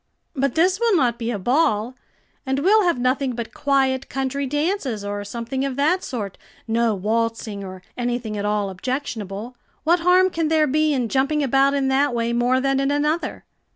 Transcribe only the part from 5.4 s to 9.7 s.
of that sort, no waltzing or anything at all objectionable.